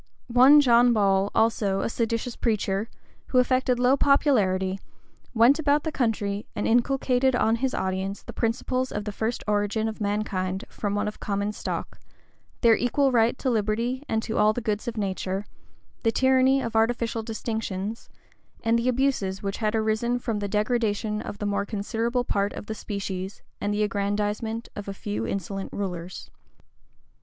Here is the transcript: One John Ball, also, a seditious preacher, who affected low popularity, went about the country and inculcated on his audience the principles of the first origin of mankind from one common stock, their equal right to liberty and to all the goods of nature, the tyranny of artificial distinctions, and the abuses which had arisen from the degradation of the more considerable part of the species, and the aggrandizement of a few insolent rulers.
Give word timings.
One 0.33 0.61
John 0.61 0.93
Ball, 0.93 1.29
also, 1.35 1.81
a 1.81 1.87
seditious 1.89 2.35
preacher, 2.35 2.89
who 3.27 3.37
affected 3.37 3.77
low 3.77 3.95
popularity, 3.95 4.79
went 5.35 5.59
about 5.59 5.83
the 5.83 5.91
country 5.91 6.47
and 6.55 6.67
inculcated 6.67 7.35
on 7.35 7.57
his 7.57 7.75
audience 7.75 8.23
the 8.23 8.33
principles 8.33 8.91
of 8.91 9.05
the 9.05 9.11
first 9.11 9.43
origin 9.47 9.87
of 9.87 10.01
mankind 10.01 10.65
from 10.69 10.95
one 10.95 11.07
common 11.19 11.51
stock, 11.51 11.99
their 12.61 12.75
equal 12.75 13.11
right 13.11 13.37
to 13.37 13.51
liberty 13.51 14.01
and 14.09 14.23
to 14.23 14.39
all 14.39 14.53
the 14.53 14.59
goods 14.59 14.87
of 14.87 14.97
nature, 14.97 15.45
the 16.01 16.11
tyranny 16.11 16.61
of 16.63 16.75
artificial 16.75 17.21
distinctions, 17.21 18.09
and 18.63 18.79
the 18.79 18.89
abuses 18.89 19.43
which 19.43 19.57
had 19.57 19.75
arisen 19.75 20.17
from 20.17 20.39
the 20.39 20.47
degradation 20.47 21.21
of 21.21 21.37
the 21.37 21.45
more 21.45 21.63
considerable 21.63 22.23
part 22.23 22.53
of 22.53 22.65
the 22.65 22.73
species, 22.73 23.43
and 23.61 23.71
the 23.71 23.83
aggrandizement 23.83 24.67
of 24.75 24.87
a 24.87 24.95
few 24.95 25.27
insolent 25.27 25.71
rulers. 25.71 26.31